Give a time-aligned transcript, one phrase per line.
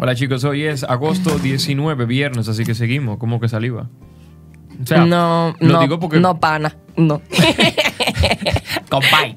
[0.00, 3.18] Hola chicos, hoy es agosto 19, viernes, así que seguimos.
[3.18, 3.88] ¿Cómo que saliva?
[4.80, 6.20] O sea, no, lo no, digo porque.
[6.20, 7.20] no, pana, no.
[8.88, 9.34] Compay.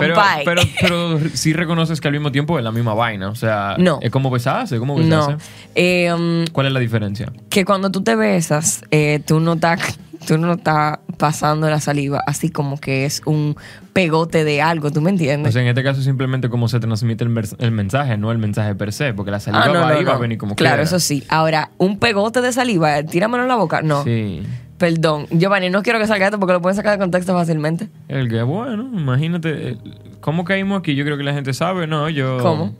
[0.00, 0.14] Pero,
[0.44, 3.28] pero, pero sí reconoces que al mismo tiempo es la misma vaina.
[3.28, 3.98] O sea, No.
[4.02, 5.32] es como besarse, como besarse.
[5.32, 5.38] no.
[5.74, 7.30] Eh, um, ¿Cuál es la diferencia?
[7.50, 12.22] que cuando tú te besas, eh, tú no estás tú no estás pasando la saliva
[12.26, 13.56] así como que es un
[13.92, 15.52] pegote de algo, ¿tú me O entiendes?
[15.52, 19.12] sea, en este caso simplemente como se transmite el, mensaje, no el mensaje per se,
[19.14, 20.82] porque la saliva Ah, no, va no, ahí, va a venir como Claro, quiera.
[20.84, 21.24] eso sí.
[21.28, 23.82] Ahora, un pegote de saliva, tíramelo en la boca.
[23.82, 24.02] No.
[24.04, 24.42] Sí.
[24.78, 25.26] Perdón.
[25.30, 27.88] Giovanni, no quiero que salga esto porque lo pueden sacar de contexto fácilmente.
[28.08, 29.76] El que, bueno, imagínate,
[30.20, 30.94] ¿cómo caímos aquí?
[30.96, 32.08] Yo creo que la gente sabe, ¿no?
[32.08, 32.38] Yo...
[32.38, 32.74] ¿Cómo?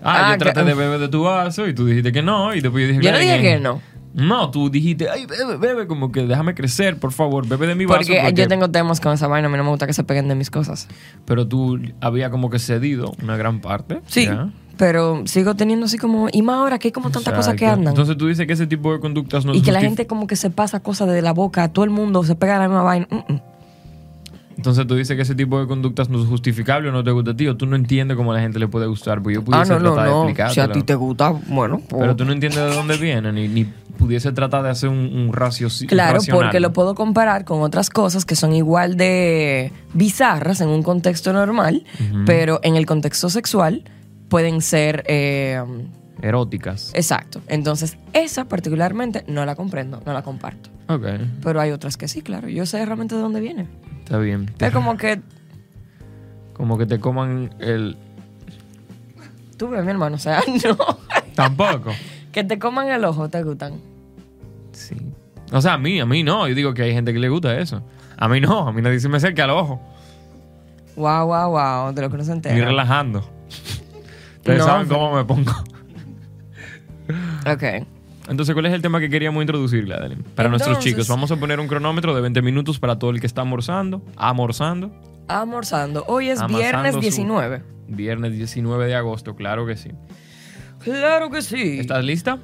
[0.00, 2.54] Ah, Ah, yo traté que- de beber de tu vaso y tú dijiste que no,
[2.54, 3.80] y después yo dije Yo no "Claro, dije que no.
[4.18, 7.86] No, tú dijiste, ay, bebe, bebe, como que déjame crecer, por favor, bebe de mi
[7.86, 7.98] vaso.
[7.98, 10.28] Porque, yo tengo temas con esa vaina, a mí no me gusta que se peguen
[10.28, 10.88] de mis cosas.
[11.24, 14.00] Pero tú había como que cedido una gran parte.
[14.06, 14.50] Sí, ¿ya?
[14.78, 17.88] pero sigo teniendo así como, y más ahora que hay como tantas cosas que andan.
[17.92, 20.36] Entonces tú dices que ese tipo de conductas no y que la gente como que
[20.36, 23.06] se pasa cosas de la boca, todo el mundo se pega la misma vaina.
[23.10, 23.40] Mm, mm.
[24.58, 27.30] Entonces tú dices que ese tipo de conductas no es justificable o no te gusta
[27.30, 29.22] a ti, o tú no entiendes cómo a la gente le puede gustar.
[29.22, 30.50] Pues yo Ah, pudiese no, no, tratar de no.
[30.50, 33.46] Si a ti te gusta, bueno, pues- Pero tú no entiendes de dónde viene, ni,
[33.48, 33.64] ni
[33.96, 36.42] pudiese tratar de hacer un, un racio Claro, racional.
[36.42, 41.32] porque lo puedo comparar con otras cosas que son igual de bizarras en un contexto
[41.32, 41.84] normal,
[42.26, 43.84] pero en el contexto sexual
[44.28, 45.04] pueden ser...
[45.06, 45.62] eh,
[46.20, 46.90] Eróticas.
[46.94, 47.40] exacto.
[47.46, 50.68] Entonces, esa particularmente no la comprendo, no la comparto.
[50.88, 51.04] Ok,
[51.44, 52.48] Pero hay otras que sí, claro.
[52.48, 53.68] Yo sé realmente de dónde viene.
[54.08, 54.50] Está bien.
[54.58, 55.20] Es como que
[56.54, 57.96] Como que te coman el...
[59.58, 60.76] tú ves, mi hermano, o sea, no.
[61.34, 61.92] Tampoco.
[62.32, 63.74] que te coman el ojo, te gustan.
[64.72, 64.96] Sí.
[65.52, 66.48] O sea, a mí, a mí no.
[66.48, 67.82] Yo digo que hay gente que le gusta eso.
[68.16, 69.80] A mí no, a mí nadie se me acerca al ojo.
[70.96, 72.64] Wow, wow, wow, de lo que no se entera.
[72.64, 73.20] relajando.
[74.38, 75.52] Ustedes No, saben cómo me pongo.
[77.46, 77.86] Ok.
[78.28, 80.22] Entonces, ¿cuál es el tema que queríamos introducirle, Adeline?
[80.34, 81.08] Para nuestros chicos.
[81.08, 84.02] Vamos a poner un cronómetro de 20 minutos para todo el que está almorzando.
[84.16, 84.90] Almorzando.
[85.28, 86.04] Almorzando.
[86.08, 87.62] Hoy es viernes su- 19.
[87.88, 89.90] Viernes 19 de agosto, claro que sí.
[90.84, 91.78] Claro que sí.
[91.80, 92.38] ¿Estás lista?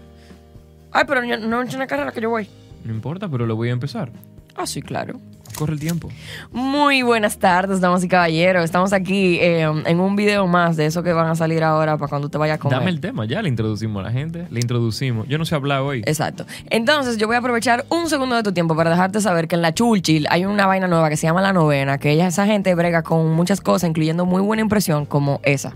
[0.91, 2.49] Ay, pero yo- no es una carrera que yo voy.
[2.85, 4.11] No importa, pero lo voy a empezar.
[4.57, 5.21] Ah, sí, claro.
[5.57, 6.09] Corre el tiempo.
[6.53, 8.65] Muy buenas tardes, damas y caballeros.
[8.65, 12.09] Estamos aquí eh, en un video más de eso que van a salir ahora para
[12.09, 12.79] cuando te vayas a comer.
[12.79, 14.47] Dame el tema, ya le introducimos a la gente.
[14.51, 15.29] Le introducimos.
[15.29, 16.03] Yo no sé hablar hoy.
[16.07, 16.45] Exacto.
[16.71, 19.63] Entonces, yo voy a aprovechar un segundo de tu tiempo para dejarte saber que en
[19.63, 22.75] la Churchill hay una vaina nueva que se llama La Novena, que ella, esa gente
[22.75, 25.75] brega con muchas cosas, incluyendo muy buena impresión como esa.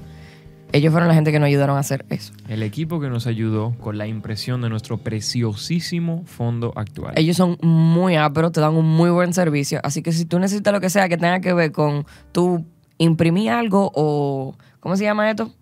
[0.72, 2.32] Ellos fueron la gente que nos ayudaron a hacer eso.
[2.48, 7.14] El equipo que nos ayudó con la impresión de nuestro preciosísimo fondo actual.
[7.16, 9.80] Ellos son muy áperos, te dan un muy buen servicio.
[9.82, 12.66] Así que si tú necesitas lo que sea que tenga que ver con tú
[12.98, 14.56] imprimir algo o.
[14.80, 15.52] ¿Cómo se llama esto?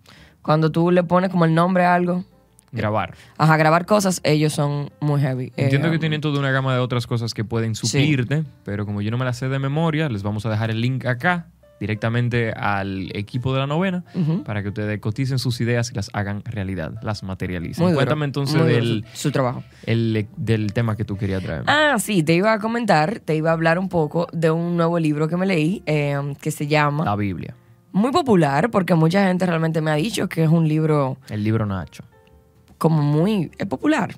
[0.41, 2.25] Cuando tú le pones como el nombre a algo.
[2.73, 3.15] Grabar.
[3.37, 5.53] Ajá, grabar cosas, ellos son muy heavy.
[5.55, 9.01] Entiendo Eh, que tienen toda una gama de otras cosas que pueden suplirte, pero como
[9.01, 11.47] yo no me las sé de memoria, les vamos a dejar el link acá
[11.79, 14.03] directamente al equipo de la novena
[14.45, 17.83] para que ustedes coticen sus ideas y las hagan realidad, las materialicen.
[17.83, 19.63] Muy duro, Cuéntame entonces muy del, su, su trabajo.
[19.83, 21.63] el- del tema que tú querías traer.
[21.67, 24.97] Ah, sí, te iba a comentar, te iba a hablar un poco de un nuevo
[24.99, 27.05] libro que me leí eh, que se llama.
[27.05, 27.55] La Biblia,
[27.91, 31.65] Muy popular porque mucha gente realmente me ha dicho que es un libro el libro
[31.65, 32.03] Nacho.
[32.77, 34.15] como muy eh, popular.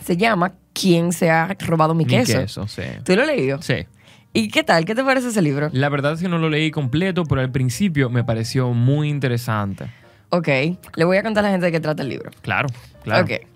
[0.00, 2.38] Se llama ¿Quién se ha robado mi Mi queso?
[2.38, 2.82] queso, sí.
[3.04, 3.60] ¿Tú lo has leído?
[3.60, 3.84] Sí.
[4.32, 4.84] ¿Y qué tal?
[4.84, 5.70] ¿Qué te parece ese libro?
[5.72, 9.90] La verdad es que no lo leí completo, pero al principio me pareció muy interesante.
[10.30, 10.48] Ok,
[10.94, 12.30] le voy a contar a la gente de qué trata el libro.
[12.42, 12.68] Claro,
[13.02, 13.24] claro.
[13.24, 13.46] Ok.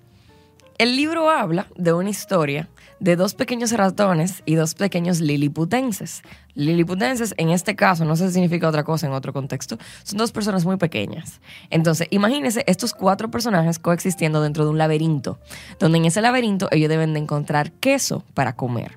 [0.78, 2.68] El libro habla de una historia
[2.98, 6.22] de dos pequeños ratones y dos pequeños liliputenses.
[6.54, 10.32] Liliputenses, en este caso, no sé si significa otra cosa en otro contexto, son dos
[10.32, 11.40] personas muy pequeñas.
[11.70, 15.38] Entonces, imagínense estos cuatro personajes coexistiendo dentro de un laberinto,
[15.78, 18.96] donde en ese laberinto ellos deben de encontrar queso para comer.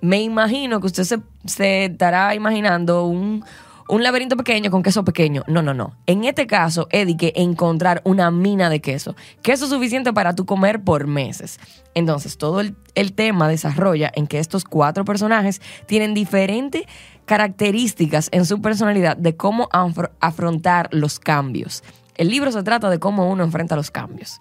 [0.00, 3.44] Me imagino que usted se, estará imaginando un,
[3.88, 5.42] un laberinto pequeño con queso pequeño.
[5.48, 5.96] No, no, no.
[6.06, 9.16] En este caso, Eddie, que encontrar una mina de queso.
[9.42, 11.58] Queso suficiente para tú comer por meses.
[11.94, 16.82] Entonces, todo el, el tema desarrolla en que estos cuatro personajes tienen diferentes
[17.24, 21.82] características en su personalidad de cómo afro- afrontar los cambios.
[22.14, 24.38] El libro se trata de cómo uno enfrenta los cambios.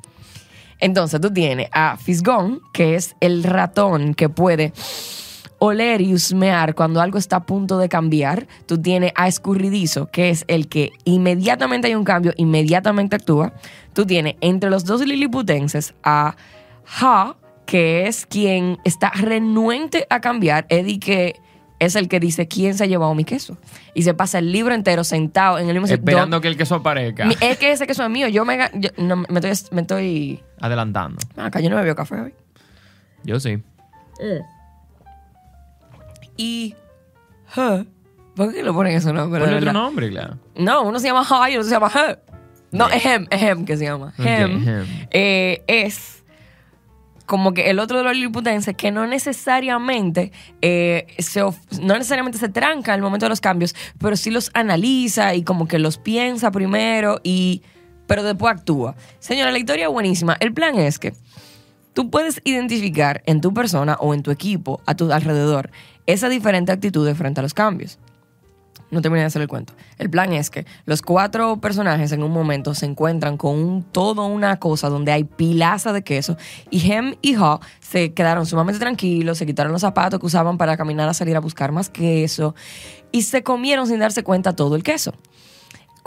[0.80, 4.74] Entonces, tú tienes a Fisgón, que es el ratón que puede
[5.60, 8.48] oler y husmear cuando algo está a punto de cambiar.
[8.66, 13.54] Tú tienes a Escurridizo, que es el que inmediatamente hay un cambio, inmediatamente actúa.
[13.94, 16.36] Tú tienes entre los dos liliputenses a
[17.02, 20.66] Ha, que es quien está renuente a cambiar.
[20.70, 21.36] Eddie que
[21.80, 23.58] es el que dice quién se ha llevado mi queso.
[23.94, 26.00] Y se pasa el libro entero sentado en el mismo sitio.
[26.00, 27.30] Esperando que el queso aparezca.
[27.42, 28.28] Es que ese queso es mío.
[28.30, 29.70] Yo me, yo- no, me estoy.
[29.76, 31.18] Me estoy Adelantando.
[31.36, 32.34] acá yo no me veo café hoy.
[33.24, 33.62] Yo sí.
[36.38, 36.76] Y.
[37.56, 37.86] huh,
[38.36, 39.42] ¿Por qué lo ponen ese nombre?
[39.42, 40.38] Ponle otro nombre, claro.
[40.56, 42.18] No, uno se llama Ha y otro se llama He.
[42.72, 44.14] No, es Hem, es Hem que se llama.
[44.18, 44.86] Hem Hem.
[45.10, 46.24] eh, es
[47.26, 50.32] como que el otro de los liliputenses que no necesariamente
[50.62, 55.34] eh, se no necesariamente se tranca al momento de los cambios, pero sí los analiza
[55.36, 57.64] y como que los piensa primero y
[58.08, 58.96] pero después actúa.
[59.20, 60.38] Señora, la historia es buenísima.
[60.40, 61.14] El plan es que
[61.98, 65.72] tú puedes identificar en tu persona o en tu equipo a tu alrededor
[66.06, 67.98] esa diferente actitud frente a los cambios.
[68.92, 69.74] No terminé de hacer el cuento.
[69.98, 74.28] El plan es que los cuatro personajes en un momento se encuentran con un, todo
[74.28, 76.38] una cosa donde hay pilaza de queso
[76.70, 80.78] y Hem y Ha se quedaron sumamente tranquilos, se quitaron los zapatos que usaban para
[80.78, 82.54] caminar a salir a buscar más queso
[83.12, 85.16] y se comieron sin darse cuenta todo el queso.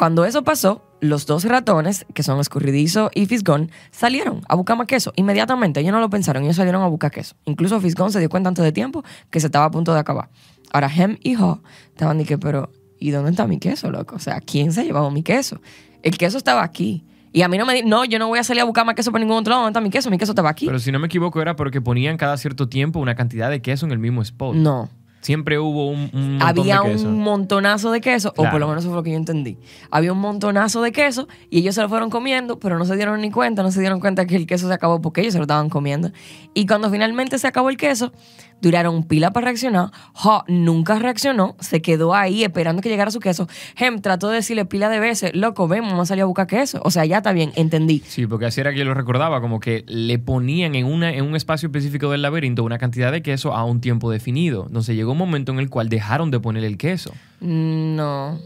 [0.01, 4.87] Cuando eso pasó, los dos ratones, que son Escurridizo y Fisgón, salieron a buscar más
[4.87, 5.13] queso.
[5.15, 7.35] Inmediatamente, ellos no lo pensaron, ellos salieron a buscar queso.
[7.45, 10.31] Incluso Fisgón se dio cuenta antes de tiempo que se estaba a punto de acabar.
[10.73, 14.17] Ahora, Hem y Ho estaban de que, pero, ¿y dónde está mi queso, loco?
[14.17, 15.61] O sea, ¿quién se ha llevado mi queso?
[16.03, 17.05] El queso estaba aquí.
[17.35, 18.95] Y a mí no me di, no, yo no voy a salir a buscar más
[18.95, 19.65] queso por ningún otro lado.
[19.65, 20.09] ¿Dónde está mi queso?
[20.09, 20.65] Mi queso estaba aquí.
[20.65, 23.85] Pero si no me equivoco, era porque ponían cada cierto tiempo una cantidad de queso
[23.85, 24.55] en el mismo spot.
[24.55, 24.89] no.
[25.21, 27.09] Siempre hubo un, un montón había de queso.
[27.09, 29.59] un montonazo de queso, o por lo menos eso fue lo que yo entendí.
[29.91, 33.21] Había un montonazo de queso y ellos se lo fueron comiendo, pero no se dieron
[33.21, 35.45] ni cuenta, no se dieron cuenta que el queso se acabó porque ellos se lo
[35.45, 36.11] estaban comiendo.
[36.55, 38.13] Y cuando finalmente se acabó el queso,
[38.61, 39.91] duraron pila para reaccionar.
[40.15, 43.49] Ha nunca reaccionó, se quedó ahí esperando que llegara su queso.
[43.77, 46.81] Hem trató de decirle pila de veces, loco, ven, vamos a salir a buscar queso.
[46.85, 48.03] O sea, ya está bien, entendí.
[48.07, 51.25] Sí, porque así era que yo lo recordaba, como que le ponían en, una, en
[51.25, 54.65] un espacio específico del laberinto una cantidad de queso a un tiempo definido.
[54.67, 57.13] Entonces llegó un momento en el cual dejaron de poner el queso.
[57.41, 58.39] No,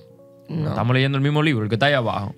[0.48, 0.68] no.
[0.68, 2.34] Estamos leyendo el mismo libro, el que está ahí abajo.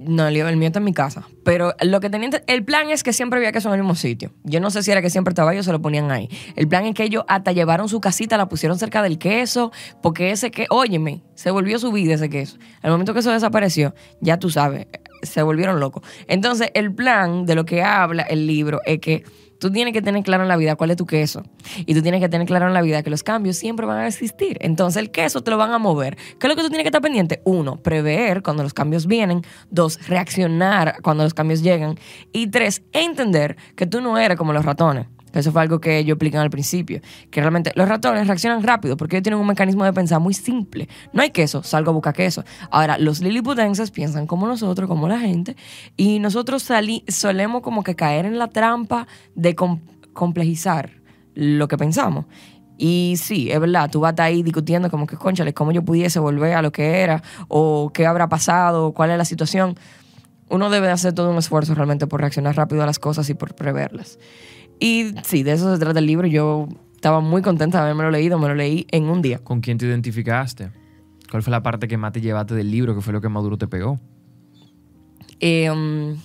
[0.00, 1.26] No, el mío está en mi casa.
[1.44, 4.32] Pero lo que tenía, el plan es que siempre había queso en el mismo sitio.
[4.44, 6.28] Yo no sé si era que siempre estaba o se lo ponían ahí.
[6.56, 9.72] El plan es que ellos hasta llevaron su casita, la pusieron cerca del queso,
[10.02, 12.58] porque ese que, óyeme, se volvió su vida ese queso.
[12.82, 14.86] Al momento que eso desapareció, ya tú sabes,
[15.22, 16.02] se volvieron locos.
[16.26, 19.24] Entonces, el plan de lo que habla el libro es que
[19.58, 21.42] tú tienes que tener claro en la vida cuál es tu queso.
[21.86, 24.06] Y tú tienes que tener claro en la vida que los cambios siempre van a
[24.06, 24.58] existir.
[24.60, 26.16] Entonces el queso te lo van a mover.
[26.16, 27.42] ¿Qué es lo que tú tienes que estar pendiente?
[27.44, 29.42] Uno, prever cuando los cambios vienen.
[29.70, 31.98] Dos, reaccionar cuando los cambios llegan.
[32.32, 35.06] Y tres, entender que tú no eres como los ratones.
[35.32, 37.00] Eso fue algo que yo expliqué al principio.
[37.30, 40.88] Que realmente los ratones reaccionan rápido porque ellos tienen un mecanismo de pensar muy simple.
[41.12, 42.44] No hay queso, salgo a buscar queso.
[42.70, 45.56] Ahora, los liliputenses piensan como nosotros, como la gente.
[45.96, 49.80] Y nosotros sali- solemos como que caer en la trampa de com-
[50.14, 50.90] complejizar
[51.34, 52.24] lo que pensamos.
[52.80, 56.54] Y sí, es verdad, tú vas ahí discutiendo como que, conchale, cómo yo pudiese volver
[56.54, 59.74] a lo que era, o qué habrá pasado, cuál es la situación.
[60.48, 63.54] Uno debe hacer todo un esfuerzo realmente por reaccionar rápido a las cosas y por
[63.54, 64.18] preverlas.
[64.80, 66.26] Y sí, de eso se trata el libro.
[66.26, 69.38] Yo estaba muy contenta de haberme leído, me lo leí en un día.
[69.38, 70.70] ¿Con quién te identificaste?
[71.30, 72.94] ¿Cuál fue la parte que más te llevaste del libro?
[72.94, 73.98] ¿Qué fue lo que más duro te pegó?
[75.40, 76.16] Eh, um,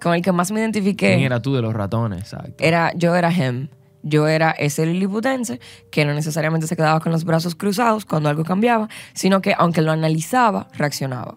[0.00, 1.08] con el que más me identifiqué.
[1.14, 2.20] ¿Quién era tú de los ratones?
[2.20, 2.54] Exacto.
[2.58, 3.68] era, yo era Hem.
[4.02, 5.58] Yo era ese liliputense
[5.90, 9.82] que no necesariamente se quedaba con los brazos cruzados cuando algo cambiaba, sino que aunque
[9.82, 11.34] lo analizaba, reaccionaba.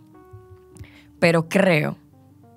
[1.19, 1.97] Pero creo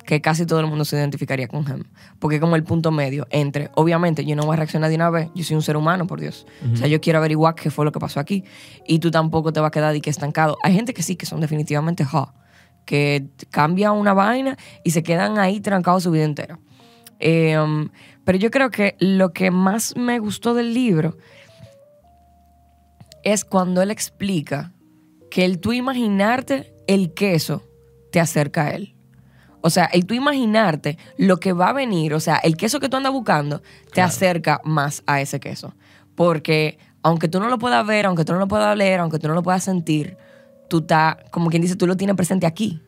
[0.04, 1.84] que casi todo el mundo se identificaría con Hem.
[2.18, 5.10] Porque es como el punto medio entre, obviamente, yo no voy a reaccionar de una
[5.10, 6.46] vez, yo soy un ser humano, por Dios.
[6.72, 8.44] O sea, yo quiero averiguar qué fue lo que pasó aquí.
[8.86, 10.56] Y tú tampoco te vas a quedar y que estancado.
[10.62, 12.34] Hay gente que sí, que son definitivamente ha,
[12.84, 16.58] que cambia una vaina y se quedan ahí trancados su vida entera.
[17.20, 17.88] Eh, um,
[18.24, 21.16] pero yo creo que lo que más me gustó del libro
[23.22, 24.72] es cuando él explica
[25.30, 27.62] que el tú imaginarte el queso
[28.10, 28.94] te acerca a él.
[29.62, 32.88] O sea, el tú imaginarte lo que va a venir, o sea, el queso que
[32.88, 34.08] tú andas buscando, te Claro.
[34.08, 35.74] acerca más a ese queso.
[36.14, 39.28] Porque aunque tú no lo puedas ver, aunque tú no lo puedas leer, aunque tú
[39.28, 40.16] no lo puedas sentir,
[40.68, 42.80] tú estás, como quien dice, tú lo tienes presente aquí.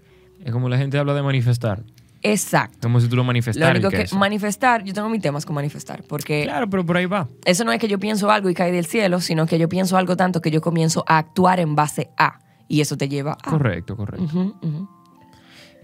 [0.44, 1.82] Es como la gente habla de manifestar.
[2.22, 2.78] Exacto.
[2.80, 3.70] Como si tú lo Lo manifestaras.
[3.78, 7.04] único el que manifestar, yo tengo mis temas con manifestar, porque Claro, pero por ahí
[7.06, 7.28] va.
[7.44, 9.96] eso no es que yo pienso algo y cae del cielo, sino que yo pienso
[9.98, 12.38] algo tanto que yo comienzo a actuar en base a.
[12.66, 13.50] Y eso te lleva a.
[13.50, 14.56] Correcto, correcto.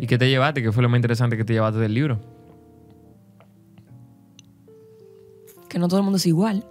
[0.01, 0.63] ¿Y qué te llevaste?
[0.63, 2.19] ¿Qué fue lo más interesante que te llevaste del libro?
[5.69, 6.65] Que no todo el mundo es igual.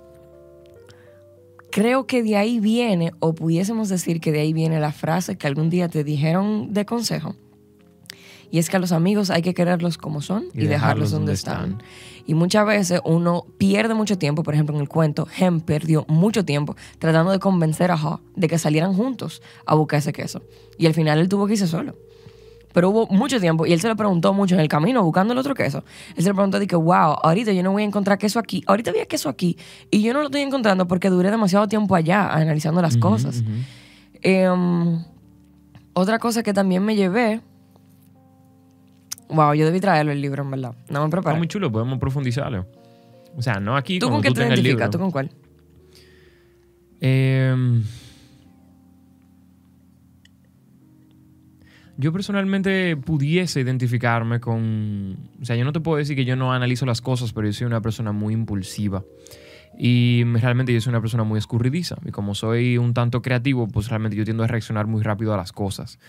[1.69, 5.45] Creo que de ahí viene, o pudiésemos decir que de ahí viene la frase que
[5.45, 7.35] algún día te dijeron de consejo.
[8.49, 11.83] Y es que a los amigos hay que quererlos como son y, dejarlos, donde, están.
[12.25, 16.45] Y muchas veces uno pierde mucho tiempo, por ejemplo, en el cuento, Hem perdió mucho
[16.45, 20.41] tiempo tratando de convencer a Ha de que salieran juntos a buscar ese queso.
[20.79, 22.08] Y al final él tuvo que irse solo.
[22.73, 25.39] Pero hubo mucho tiempo y él se lo preguntó mucho en el camino buscando el
[25.39, 25.83] otro queso.
[26.15, 28.63] Él se lo preguntó, dije, wow, ahorita yo no voy a encontrar queso aquí.
[28.67, 29.57] Ahorita había queso aquí
[29.89, 33.43] y yo no lo estoy encontrando porque duré demasiado tiempo allá analizando las cosas.
[34.21, 35.03] Em,
[35.93, 37.41] otra cosa que también me llevé.
[39.29, 40.75] Wow, yo debí traerlo el libro, en verdad.
[40.89, 41.33] No me preparé.
[41.33, 42.65] Está muy chulo, podemos profundizarlo.
[43.37, 43.99] O sea, no aquí.
[43.99, 44.89] ¿Tú con qué te identificas?
[44.89, 45.29] ¿Tú con cuál?
[47.01, 47.55] Eh.
[51.99, 55.17] Yo personalmente pudiese identificarme con...
[55.41, 57.51] O sea, yo no te puedo decir que yo no analizo las cosas, pero yo
[57.51, 59.03] soy una persona muy impulsiva.
[59.77, 61.97] Y realmente yo soy una persona muy escurridiza.
[62.05, 65.37] Y como soy un tanto creativo, pues realmente yo tiendo a reaccionar muy rápido a
[65.37, 65.99] las cosas.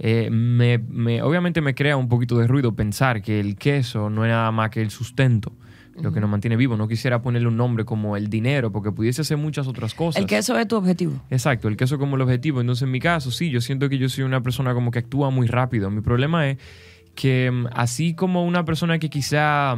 [0.00, 4.30] Eh, me, obviamente me crea un poquito de ruido pensar que el queso no es
[4.32, 5.52] nada más que el sustento
[6.00, 6.76] lo que nos mantiene vivo.
[6.76, 10.20] No quisiera ponerle un nombre como el dinero, porque pudiese ser muchas otras cosas.
[10.20, 11.20] El queso es tu objetivo.
[11.30, 12.60] Exacto, el queso como el objetivo.
[12.60, 15.30] Entonces, en mi caso, sí, yo siento que yo soy una persona como que actúa
[15.30, 15.90] muy rápido.
[15.90, 16.58] Mi problema es
[17.14, 19.76] que mm, así como una persona que quizá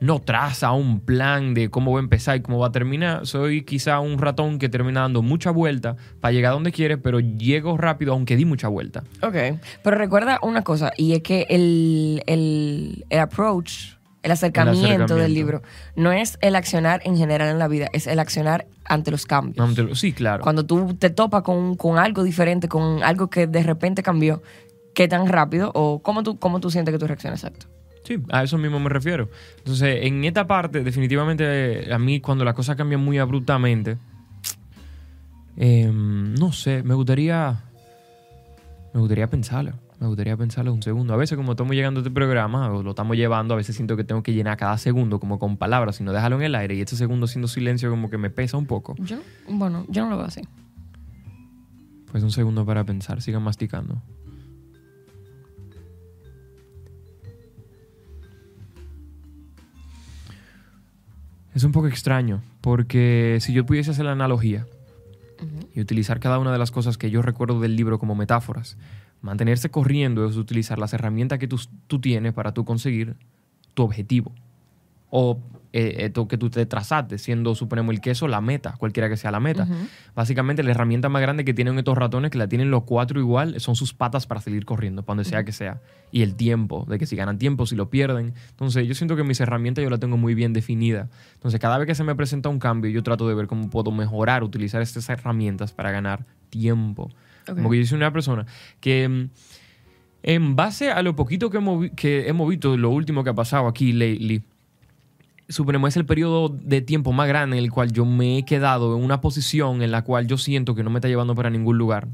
[0.00, 3.62] no traza un plan de cómo va a empezar y cómo va a terminar, soy
[3.62, 7.76] quizá un ratón que termina dando mucha vuelta para llegar a donde quiere, pero llego
[7.76, 9.04] rápido aunque di mucha vuelta.
[9.22, 9.36] Ok,
[9.82, 13.94] pero recuerda una cosa, y es que el, el, el approach
[14.24, 15.62] el acercamiento, del libro.
[15.96, 19.98] No es el accionar en general en la vida, es el accionar ante los cambios.
[19.98, 20.42] sí, claro.
[20.42, 24.42] Cuando tú te topas con, algo diferente, con algo que de repente cambió,
[24.94, 27.66] ¿qué tan rápido o cómo tú, cómo tú sientes que tú reaccionas exacto?
[28.04, 29.28] Sí, a eso mismo me refiero.
[29.58, 33.98] Entonces, en esta parte, definitivamente, a mí cuando las cosas cambian muy abruptamente,
[35.56, 37.62] em, no sé, me gustaría,
[38.94, 39.83] me gustaría pensarlo.
[40.00, 41.14] Me gustaría pensarlo un segundo.
[41.14, 43.96] A veces, como estamos llegando a este programa, o lo estamos llevando, a veces siento
[43.96, 46.74] que tengo que llenar cada segundo como con palabras, sino dejarlo en el aire.
[46.74, 48.96] Y este segundo siendo silencio como que me pesa un poco.
[48.98, 50.42] Yo, bueno, yo no lo veo así.
[52.10, 53.22] Pues un segundo para pensar.
[53.22, 54.02] Sigan masticando.
[61.54, 64.66] Es un poco extraño, porque si yo pudiese hacer la analogía
[65.72, 68.76] y utilizar cada una de las cosas que yo recuerdo del libro como metáforas,
[69.24, 73.16] Mantenerse corriendo es utilizar las herramientas que tú, tú tienes para tú conseguir
[73.72, 74.32] tu objetivo.
[75.08, 75.40] O
[75.72, 79.30] eh, esto que tú te trazaste, siendo, suponemos, el queso, la meta, cualquiera que sea
[79.30, 79.66] la meta.
[80.14, 83.58] Básicamente, la herramienta más grande que tienen estos ratones, que la tienen los cuatro igual,
[83.60, 85.80] son sus patas para seguir corriendo, para donde sea que sea.
[86.12, 88.34] Y el tiempo, de que si ganan tiempo, si lo pierden.
[88.50, 91.08] Entonces, yo siento que mis herramientas yo las tengo muy bien definidas.
[91.32, 93.90] Entonces, cada vez que se me presenta un cambio, yo trato de ver cómo puedo
[93.90, 97.10] mejorar, utilizar estas herramientas para ganar tiempo.
[97.46, 98.46] Como que yo soy una persona
[98.80, 99.28] que mm,
[100.22, 103.66] en base a lo poquito que hemos, que hemos visto, lo último que ha pasado
[103.66, 104.42] aquí lately,
[105.48, 108.96] suponemos es el periodo de tiempo más grande en el cual yo me he quedado
[108.96, 111.76] en una posición en la cual yo siento que no me está llevando para ningún
[111.76, 112.08] lugar.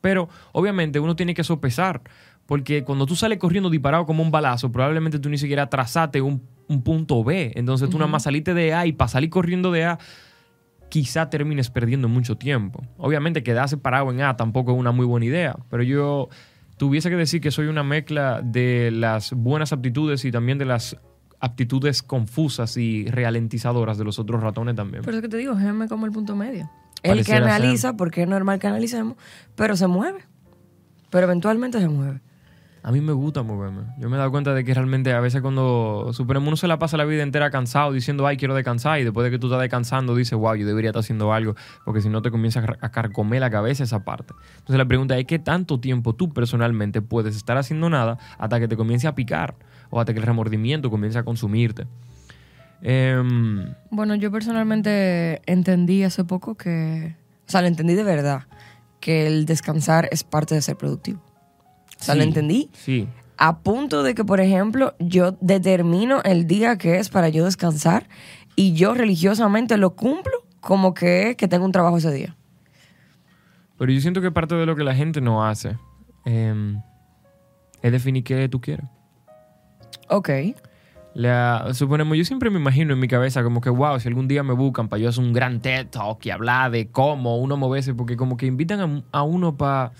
[0.00, 2.02] Pero obviamente uno tiene que sopesar,
[2.44, 6.42] porque cuando tú sales corriendo disparado como un balazo, probablemente tú ni siquiera trazaste un,
[6.82, 7.52] punto B.
[7.56, 9.98] Entonces tú nada más saliste de A y para salir corriendo de A
[10.94, 12.80] quizá termines perdiendo mucho tiempo.
[12.98, 16.28] Obviamente quedarse parado en A tampoco es una muy buena idea, pero yo
[16.76, 20.96] tuviese que decir que soy una mezcla de las buenas aptitudes y también de las
[21.40, 25.02] aptitudes confusas y ralentizadoras de los otros ratones también.
[25.04, 26.70] Pero es que te digo, Geme como el punto medio.
[27.02, 29.16] El que analiza, porque es normal que analicemos,
[29.56, 30.20] pero se mueve.
[31.10, 32.20] Pero eventualmente se mueve.
[32.84, 33.84] A mí me gusta moverme.
[33.96, 36.78] Yo me he dado cuenta de que realmente a veces cuando, suponemos, uno se la
[36.78, 39.62] pasa la vida entera cansado diciendo, ay, quiero descansar, y después de que tú estás
[39.62, 41.54] descansando, dices, wow, yo debería estar haciendo algo,
[41.86, 44.34] porque si no te comienza a carcomer la cabeza esa parte.
[44.58, 48.68] Entonces la pregunta es, ¿qué tanto tiempo tú personalmente puedes estar haciendo nada hasta que
[48.68, 49.54] te comience a picar
[49.88, 51.86] o hasta que el remordimiento comience a consumirte?
[52.82, 57.16] Em, bueno, yo personalmente entendí hace poco que,
[57.48, 58.42] o sea, lo entendí de verdad,
[59.00, 61.33] que el descansar es parte de ser productivo.
[62.04, 62.68] O sea, ¿lo entendí?
[62.74, 63.08] Sí.
[63.38, 68.08] A punto de que, por ejemplo, yo determino el día que es para yo descansar
[68.56, 72.36] y yo religiosamente lo cumplo como que es que tengo un trabajo ese día.
[73.78, 75.78] Pero yo siento que parte de lo que la gente no hace
[76.26, 76.78] em,
[77.80, 78.84] es definir qué tú quieres.
[80.08, 80.28] Ok.
[81.14, 84.42] La, suponemos, yo siempre me imagino en mi cabeza como que, wow, si algún día
[84.42, 87.94] me buscan para yo hacer un gran TED Talk y hablar de cómo uno moverse,
[87.94, 89.92] porque como que invitan a uno para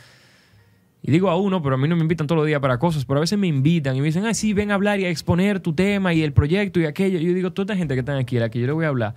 [1.06, 3.04] y digo a uno, pero a mí no me invitan todos los días para cosas,
[3.04, 5.11] pero a veces me invitan y me dicen, ah, sí, ven a hablar y a
[5.11, 7.18] exponer tu tema y el proyecto y aquello.
[7.18, 8.87] Y yo digo, toda esta gente que está aquí, a la que yo le voy
[8.87, 9.14] a hablar,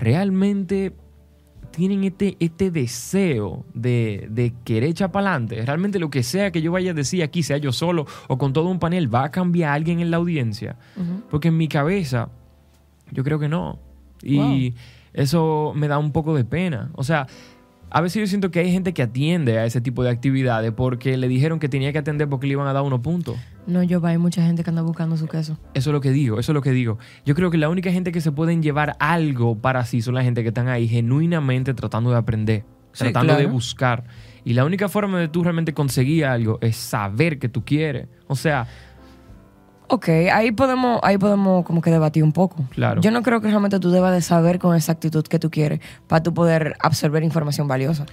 [0.00, 0.94] realmente
[1.72, 5.62] tienen este, este deseo de, de querer echar para adelante.
[5.62, 8.54] Realmente lo que sea que yo vaya a decir aquí, sea yo solo o con
[8.54, 10.76] todo un panel, va a cambiar a alguien en la audiencia.
[11.30, 12.30] Porque en mi cabeza,
[13.12, 13.78] yo creo que no.
[14.22, 14.72] Y
[15.12, 16.88] eso me da un poco de pena.
[16.94, 17.26] O sea,
[17.96, 21.16] a veces yo siento que hay gente que atiende a ese tipo de actividades porque
[21.16, 23.38] le dijeron que tenía que atender porque le iban a dar unos puntos.
[23.66, 25.58] No, yo hay mucha gente que anda buscando su queso.
[25.72, 26.98] Eso es lo que digo, eso es lo que digo.
[27.24, 30.22] Yo creo que la única gente que se pueden llevar algo para sí son la
[30.22, 34.04] gente que están ahí genuinamente tratando de aprender, tratando de buscar.
[34.44, 38.08] Y la única forma de tú realmente conseguir algo es saber que tú quieres.
[38.26, 38.68] O sea,
[39.88, 42.64] Ok, ahí podemos, ahí podemos como que debatir un poco.
[42.70, 43.00] Claro.
[43.00, 46.22] Yo no creo que realmente tú debas de saber con exactitud que tú quieres para
[46.22, 48.06] tú poder absorber información valiosa.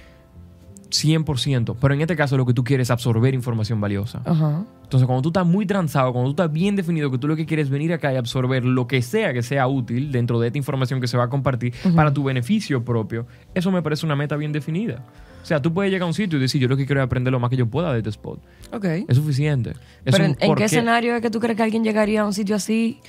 [1.02, 4.22] 100%, pero en este caso lo que tú quieres es absorber información valiosa.
[4.24, 4.64] Ajá.
[4.82, 7.46] Entonces, cuando tú estás muy transado, cuando tú estás bien definido que tú lo que
[7.46, 10.58] quieres es venir acá y absorber lo que sea que sea útil dentro de esta
[10.58, 14.36] información que se va a compartir para tu beneficio propio, eso me parece una meta
[14.36, 15.02] bien definida.
[15.42, 17.04] O sea, tú puedes llegar a un sitio y decir, yo lo que quiero es
[17.06, 18.40] aprender lo más que yo pueda de este spot.
[18.72, 18.84] Ok.
[19.08, 19.70] Es suficiente.
[20.04, 22.22] Es Pero un en, ¿en por qué escenario es que tú crees que alguien llegaría
[22.22, 23.00] a un sitio así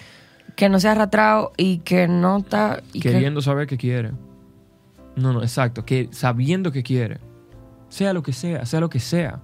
[0.56, 2.82] que no sea arrastrado y que no está...
[2.94, 4.12] y que- Queriendo saber qué quiere.
[5.16, 5.86] No, no, exacto.
[5.86, 7.20] Que sabiendo qué quiere.
[7.96, 9.40] Sea lo que sea, sea lo que sea.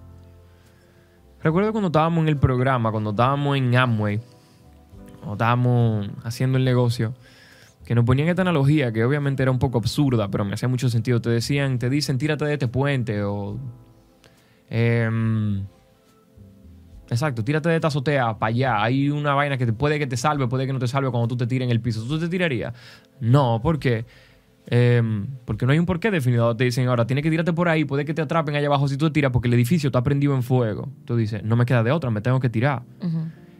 [1.42, 4.20] Recuerdo cuando estábamos en el programa, cuando estábamos en Amway,
[5.20, 7.14] cuando estábamos haciendo el negocio,
[7.86, 10.90] que nos ponían esta analogía que obviamente era un poco absurda, pero me hacía mucho
[10.90, 11.22] sentido.
[11.22, 13.58] Te decían, te dicen, tírate de este puente o...
[14.70, 15.64] em,
[17.10, 18.84] exacto, tírate de esta azotea para allá.
[18.84, 21.38] Hay una vaina que puede que te salve, puede que no te salve cuando tú
[21.38, 22.04] te tires en el piso.
[22.04, 22.74] ¿Tú te tirarías?
[23.22, 23.80] No, ¿por
[24.68, 26.56] Em, porque no hay un porqué definido.
[26.56, 28.98] Te dicen ahora, tienes que tirarte por ahí, puede que te atrapen allá abajo si
[28.98, 30.90] tú te tiras porque el edificio está prendido en fuego.
[31.06, 32.84] Tú dices, no me queda de otra, me tengo que tirar.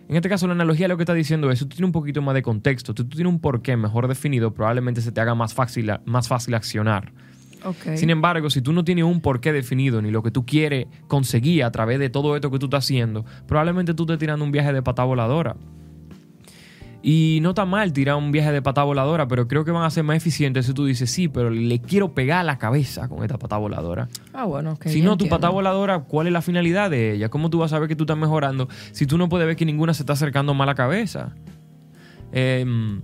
[0.10, 2.22] En este caso, la analogía lo que está diciendo es, si tú tienes un poquito
[2.22, 5.54] más de contexto, si tú tienes un porqué mejor definido, probablemente se te haga más
[5.54, 7.14] fácil, más fácil accionar.
[7.96, 11.64] Sin embargo, si tú no tienes un porqué definido ni lo que tú quieres conseguir
[11.64, 14.74] a través de todo esto que tú estás haciendo, probablemente tú estés tirando un viaje
[14.74, 15.56] de pata voladora.
[17.04, 19.90] Y no está mal tirar un viaje de pata voladora, pero creo que van a
[19.90, 23.40] ser más eficientes si tú dices, sí, pero le quiero pegar la cabeza con esta
[23.40, 24.08] pata voladora.
[24.34, 24.86] Ah, bueno, ok.
[24.88, 25.36] si no, tu entiendo.
[25.38, 27.30] pata voladora, ¿cuál es la finalidad de ella?
[27.30, 29.66] ¿Cómo tú vas a saber que tú estás mejorando si tú no puedes ver que
[29.66, 31.34] ninguna se está acercando más a la cabeza?
[32.32, 33.02] Em,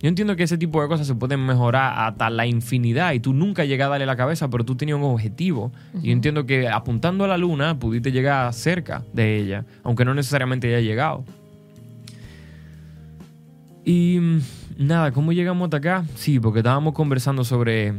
[0.00, 3.34] yo entiendo que ese tipo de cosas se pueden mejorar hasta la infinidad y tú
[3.34, 5.72] nunca llegas a darle la cabeza, pero tú tenías un objetivo.
[6.02, 10.14] Y yo entiendo que apuntando a la luna pudiste llegar cerca de ella, aunque no
[10.14, 11.24] necesariamente haya llegado.
[13.84, 14.40] Y mm,
[14.86, 16.04] nada, ¿cómo llegamos hasta acá?
[16.14, 17.94] Sí, porque estábamos conversando sobre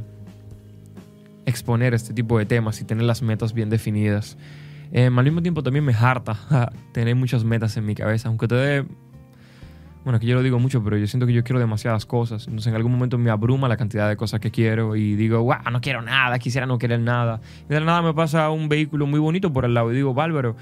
[1.45, 4.37] exponer este tipo de temas y tener las metas bien definidas.
[4.91, 8.55] Em, al mismo tiempo también me harta tener muchas metas en mi cabeza, aunque te
[8.55, 8.85] dé...
[10.03, 12.47] Bueno, que yo lo digo mucho, pero yo siento que yo quiero demasiadas cosas.
[12.47, 15.57] Entonces en algún momento me abruma la cantidad de cosas que quiero y digo, wow,
[15.71, 17.39] no quiero nada, quisiera no querer nada.
[17.65, 20.15] Y de la nada me pasa un vehículo muy bonito por al lado y digo,
[20.15, 20.55] Bárbaro,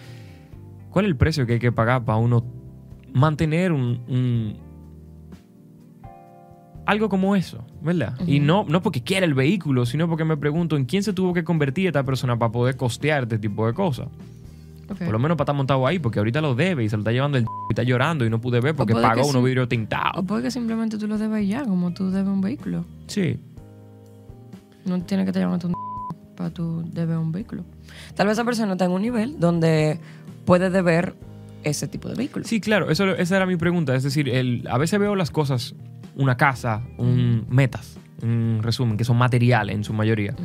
[0.90, 2.44] ¿cuál es el precio que hay que pagar para uno
[3.14, 4.58] mantener un-
[6.90, 8.16] algo como eso, ¿verdad?
[8.26, 11.34] Y no, no porque quiera el vehículo, sino porque me pregunto en quién se tuvo
[11.34, 14.08] que convertir esta persona para poder costear este tipo de cosas.
[14.88, 17.12] Por lo menos para estar montado ahí, porque ahorita lo debe y se lo está
[17.12, 20.26] llevando el y está llorando y no pude ver porque pagó unos vidrios O tintados.
[20.26, 22.86] puede que simplemente tú lo debes ya, como tú debes un vehículo.
[23.06, 23.38] Sí,
[24.86, 25.74] No tienes que te llamar un
[26.36, 27.64] para tú debes un vehículo.
[28.16, 30.00] Tal vez esa persona está en un nivel donde
[30.46, 31.14] puede deber
[31.64, 32.46] ese tipo de vehículo.
[32.46, 33.94] sí, claro, eso, esa era mi pregunta.
[33.94, 35.76] Es decir, el, a veces veo las cosas,
[36.20, 40.36] una casa, un, metas, en resumen, que son materiales en su mayoría.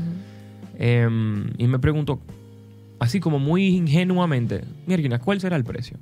[0.79, 2.21] Em, y me pregunto,
[2.99, 5.99] así como muy ingenuamente, mierda, ¿cuál será el precio?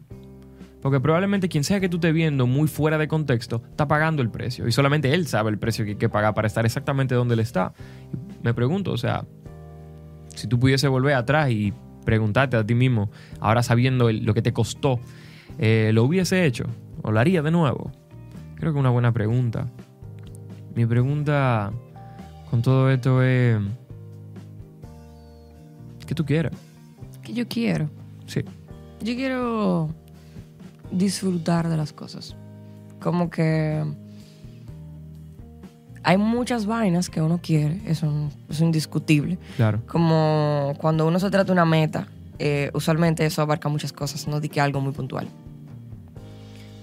[0.81, 4.31] Porque probablemente quien sea que tú estés viendo muy fuera de contexto está pagando el
[4.31, 4.67] precio.
[4.67, 7.41] Y solamente él sabe el precio que hay que pagar para estar exactamente donde él
[7.41, 7.73] está.
[8.13, 9.25] Y me pregunto, o sea,
[10.35, 11.73] si tú pudiese volver atrás y
[12.05, 14.99] preguntarte a ti mismo, ahora sabiendo el- lo que te costó,
[15.59, 16.65] eh, ¿lo hubiese hecho?
[17.03, 17.93] ¿O lo haría de nuevo?
[18.63, 19.67] Creo que una buena pregunta.
[20.77, 21.73] Mi pregunta
[22.49, 23.61] con todo esto es...
[26.07, 26.53] ¿Qué tú quieres?
[27.25, 27.91] Que yo quiero.
[28.27, 28.45] Sí.
[29.01, 29.89] Yo quiero
[30.93, 32.37] disfrutar de las cosas.
[33.01, 33.83] Como que
[36.05, 39.41] hay muchas vainas que uno quiere, eso es indiscutible.
[39.57, 39.83] Claro.
[39.89, 42.07] Como cuando uno se trata de una meta,
[42.39, 45.27] eh, usualmente eso abarca muchas cosas, no di que algo muy puntual.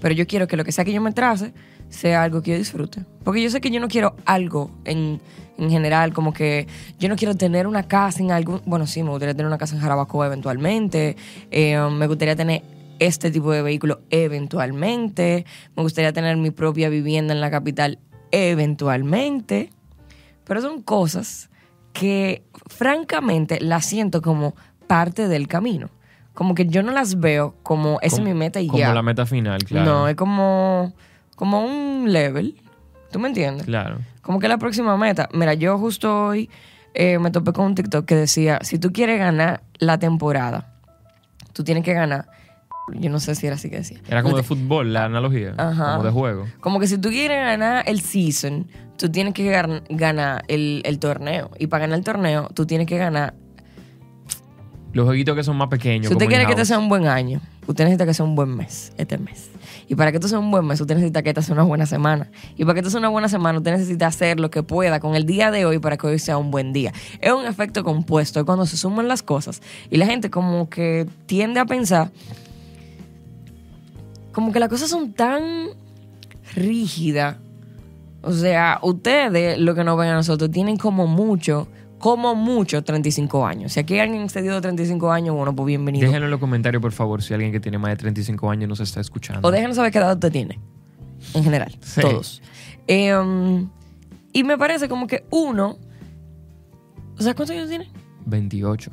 [0.00, 1.52] Pero yo quiero que lo que sea que yo me trace
[1.88, 3.04] sea algo que yo disfrute.
[3.24, 5.20] Porque yo sé que yo no quiero algo en,
[5.58, 6.66] en general, como que
[6.98, 8.62] yo no quiero tener una casa en algún...
[8.64, 11.16] Bueno, sí, me gustaría tener una casa en Jarabacoa eventualmente.
[11.50, 12.62] eh, me gustaría tener
[12.98, 15.44] este tipo de vehículo eventualmente.
[15.76, 17.98] Me gustaría tener mi propia vivienda en la capital
[18.30, 19.70] eventualmente.
[20.44, 21.50] Pero son cosas
[21.92, 24.54] que francamente las siento como
[24.86, 25.90] parte del camino.
[26.34, 28.94] Como que yo no las veo como esa es Como- mi meta y Como ya.
[28.94, 29.84] la meta final, claro.
[29.84, 30.92] No, es como,
[31.36, 32.56] como un level.
[33.10, 33.66] ¿Tú me entiendes?
[33.66, 33.98] Claro.
[34.22, 35.28] Como que la próxima meta.
[35.32, 36.48] Mira, yo justo hoy
[36.94, 40.72] eh, me topé con un TikTok que decía, si tú quieres ganar la temporada,
[41.52, 42.26] tú tienes que ganar.
[42.92, 43.98] Yo no sé si era así que decía.
[44.08, 45.54] Era como de fútbol, la analogía.
[45.58, 45.92] Ajá.
[45.92, 46.46] Como de juego.
[46.60, 48.66] Como que si tú quieres ganar el season,
[48.96, 51.50] tú tienes que gan- ganar el, el torneo.
[51.58, 53.34] Y para ganar el torneo, tú tienes que ganar.
[54.92, 56.08] Los jueguitos que son más pequeños.
[56.08, 58.56] Si usted quiere que este sea un buen año, usted necesita que sea un buen
[58.56, 59.50] mes, este mes.
[59.88, 61.86] Y para que esto sea un buen mes, usted necesita que esta sea una buena
[61.86, 62.30] semana.
[62.56, 65.14] Y para que esto sea una buena semana, usted necesita hacer lo que pueda con
[65.14, 66.92] el día de hoy para que hoy sea un buen día.
[67.20, 69.62] Es un efecto compuesto, es cuando se suman las cosas.
[69.90, 72.10] Y la gente como que tiende a pensar,
[74.32, 75.42] como que las cosas son tan
[76.54, 77.36] rígidas.
[78.22, 81.68] O sea, ustedes, lo que nos ven a nosotros, tienen como mucho,
[82.00, 83.74] como mucho 35 años.
[83.74, 86.06] Si aquí alguien excedido de 35 años, bueno, pues bienvenido.
[86.06, 88.80] Déjenlo en los comentarios, por favor, si alguien que tiene más de 35 años nos
[88.80, 89.46] está escuchando.
[89.46, 90.58] O déjenos saber qué edad usted tiene.
[91.34, 91.76] En general.
[91.80, 92.00] Sí.
[92.00, 92.42] Todos.
[92.88, 93.70] Eh, um,
[94.32, 95.78] y me parece como que uno.
[97.18, 97.88] O sea, ¿cuántos años tiene?
[98.26, 98.90] 28.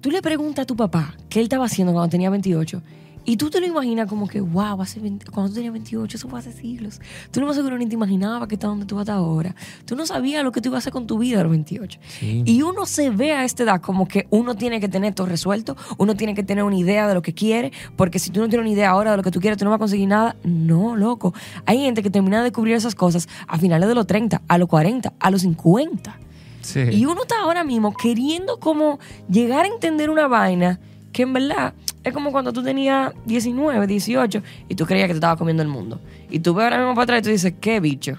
[0.00, 2.82] Tú le preguntas a tu papá qué él estaba haciendo cuando tenía 28.
[3.24, 6.28] Y tú te lo imaginas como que, wow, hace 20 cuando tú tenías 28, eso
[6.28, 7.00] fue hace siglos.
[7.30, 9.54] Tú no más seguro ni te imaginabas que está donde tú vas ahora.
[9.86, 11.98] Tú no sabías lo que tú ibas a hacer con tu vida a los 28.
[12.06, 12.42] Sí.
[12.44, 15.76] Y uno se ve a esta edad como que uno tiene que tener todo resuelto,
[15.96, 18.64] uno tiene que tener una idea de lo que quiere, porque si tú no tienes
[18.64, 20.36] una idea ahora de lo que tú quieres, tú no vas a conseguir nada.
[20.44, 21.32] No, loco.
[21.64, 24.68] Hay gente que termina de descubrir esas cosas a finales de los 30, a los
[24.68, 26.18] 40, a los 50.
[26.60, 26.80] Sí.
[26.92, 28.98] Y uno está ahora mismo queriendo como
[29.30, 30.80] llegar a entender una vaina
[31.12, 31.74] que en verdad
[32.04, 35.68] es como cuando tú tenías 19, 18 y tú creías que te estaba comiendo el
[35.68, 36.00] mundo.
[36.30, 38.16] Y tú ves ahora mismo para atrás y tú dices, qué bicho.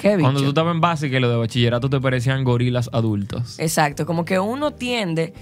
[0.00, 0.24] Qué bicho.
[0.24, 3.58] Cuando tú estabas en básica y los de bachillerato te parecían gorilas adultos.
[3.58, 5.34] Exacto, como que uno tiende,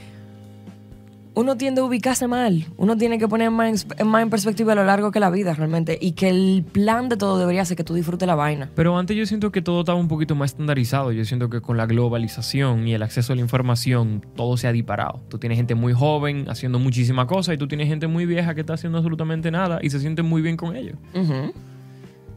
[1.35, 4.77] uno tiende a ubicarse mal, uno tiene que poner más en, más en perspectiva a
[4.77, 7.85] lo largo que la vida realmente y que el plan de todo debería ser que
[7.85, 8.71] tú disfrutes la vaina.
[8.75, 11.13] Pero antes yo siento que todo estaba un poquito más estandarizado.
[11.13, 14.73] Yo siento que con la globalización y el acceso a la información, todo se ha
[14.73, 15.21] disparado.
[15.29, 18.61] Tú tienes gente muy joven haciendo muchísima cosa y tú tienes gente muy vieja que
[18.61, 20.97] está haciendo absolutamente nada y se siente muy bien con ello.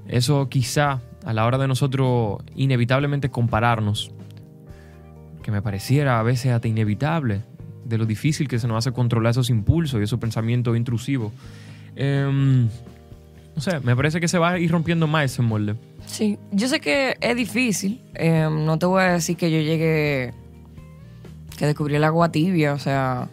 [0.07, 4.11] Eso quizá a la hora de nosotros inevitablemente compararnos,
[5.43, 7.43] que me pareciera a veces hasta inevitable,
[7.87, 11.31] de lo difícil que se nos hace controlar esos impulsos y esos pensamientos intrusivos.
[11.95, 12.67] Em,
[13.55, 15.75] no sé, me parece que se va a ir rompiendo más ese molde.
[16.05, 20.33] Sí, yo sé que es difícil, eh, no te voy a decir que yo llegué,
[21.57, 23.29] que descubrí el agua tibia, o sea,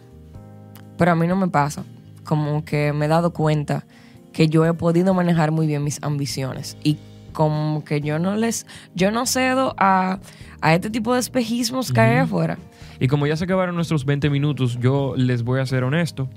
[0.97, 1.83] pero a mí no me pasa,
[2.23, 3.85] como que me he dado cuenta
[4.33, 6.97] que yo he podido manejar muy bien mis ambiciones y
[7.31, 8.65] como que yo no les,
[8.95, 10.19] yo no cedo a,
[10.59, 12.57] a este tipo de espejismos que hay afuera.
[12.99, 16.29] Y como ya se acabaron nuestros 20 minutos, yo les voy a ser honesto.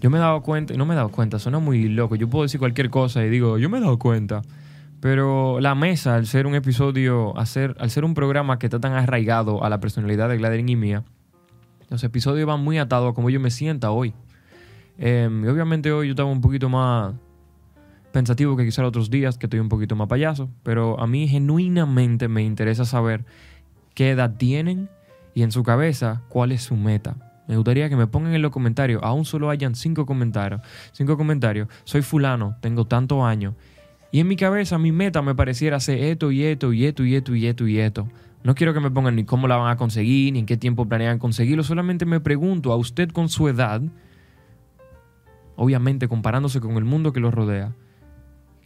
[0.00, 2.14] Yo me he dado cuenta, no me he dado cuenta, suena muy loco.
[2.14, 4.42] Yo puedo decir cualquier cosa y digo, yo me he dado cuenta.
[5.00, 8.80] Pero la mesa, al ser un episodio, al ser, al ser un programa que está
[8.80, 11.04] tan arraigado a la personalidad de Gladys y mía,
[11.88, 14.12] los episodios van muy atados a cómo yo me sienta hoy.
[14.98, 17.14] Em, obviamente hoy yo estaba un poquito más
[18.12, 20.50] pensativo que quizás otros días, que estoy un poquito más payaso.
[20.64, 23.24] Pero a mí genuinamente me interesa saber
[23.94, 24.88] qué edad tienen
[25.38, 27.14] y en su cabeza cuál es su meta.
[27.46, 31.68] Me gustaría que me pongan en los comentarios, aún solo hayan cinco comentarios, cinco comentarios,
[31.84, 33.54] soy fulano, tengo tantos años.
[34.10, 37.14] Y en mi cabeza mi meta me pareciera ser esto y esto y esto y
[37.14, 38.08] esto y esto y esto.
[38.42, 40.88] No quiero que me pongan ni cómo la van a conseguir, ni en qué tiempo
[40.88, 43.80] planean conseguirlo, solamente me pregunto a usted con su edad,
[45.54, 47.76] obviamente comparándose con el mundo que lo rodea,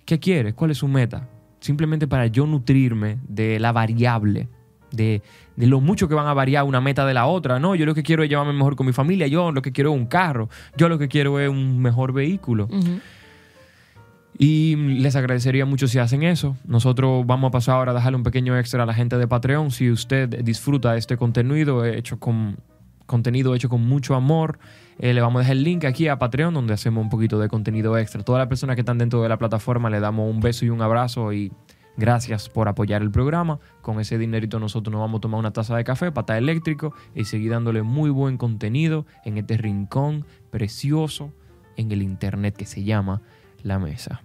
[0.07, 0.55] ¿qué quiere?
[0.55, 1.29] ¿Cuál es su meta?
[1.61, 4.49] Simplemente para yo nutrirme de la variable
[4.93, 5.23] de,
[5.57, 7.59] de, lo mucho que van a variar una meta de la otra.
[7.59, 9.93] No, yo lo que quiero es llevarme mejor con mi familia, yo lo que quiero
[9.93, 12.69] es un carro, yo lo que quiero es un mejor vehículo.
[12.71, 13.01] Uh -huh.
[14.39, 16.57] Y les agradecería mucho si hacen eso.
[16.67, 19.71] Nosotros vamos a pasar ahora a dejarle un pequeño extra a la gente de Patreon.
[19.71, 22.57] Si usted disfruta de este contenido hecho con
[23.07, 24.59] contenido hecho con mucho amor,
[24.99, 27.49] eh, le vamos a dejar el link aquí a Patreon donde hacemos un poquito de
[27.49, 28.23] contenido extra.
[28.23, 30.81] Todas las personas que están dentro de la plataforma le damos un beso y un
[30.81, 31.53] abrazo y
[31.97, 33.59] Gracias por apoyar el programa.
[33.83, 37.25] Con ese dinerito nosotros nos vamos a tomar una taza de café, pata eléctrico y
[37.25, 41.33] seguir dándole muy buen contenido en este rincón precioso
[41.77, 43.23] en el internet que se llama
[43.63, 44.23] La Mesa.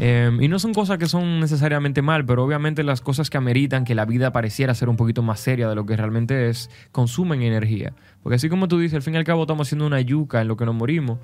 [0.00, 3.84] Eh, y no son cosas que son necesariamente mal, pero obviamente las cosas que ameritan
[3.84, 7.42] que la vida pareciera ser un poquito más seria de lo que realmente es, consumen
[7.42, 7.94] energía.
[8.22, 10.48] Porque así como tú dices, al fin y al cabo estamos haciendo una yuca en
[10.48, 11.18] lo que nos morimos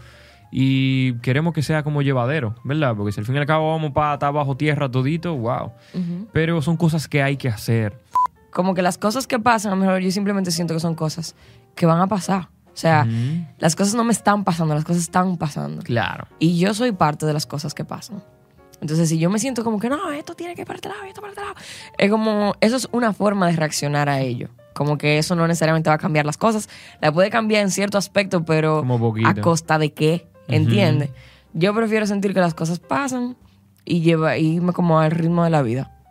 [0.57, 2.95] y queremos que sea como llevadero, ¿verdad?
[2.97, 5.73] Porque si al fin y al cabo vamos para estar bajo tierra todito, wow.
[5.95, 6.27] Uh -huh.
[6.33, 7.99] Pero son cosas que hay que hacer.
[8.53, 11.35] Como que las cosas que pasan, a lo mejor yo simplemente siento que son cosas
[11.75, 12.51] que van a pasar.
[12.67, 13.45] O sea, Ujú.
[13.59, 15.83] las cosas no me están pasando, las cosas están pasando.
[15.83, 16.29] Claro.
[16.38, 18.23] Y yo soy parte de las cosas que pasan.
[18.81, 21.03] Entonces, si yo me siento como que no, esto tiene que ir para este lado,
[21.03, 21.55] esto para este lado,
[21.99, 24.51] es como, eso es una forma de reaccionar a ello.
[24.73, 26.69] Como que eso no necesariamente va a cambiar las cosas.
[27.01, 31.11] La puede cambiar en cierto aspecto, pero Como a costa de qué, ¿entiendes?
[31.53, 33.37] Yo prefiero sentir que las cosas pasan
[33.85, 35.94] y lleva, irme como al ritmo de la vida.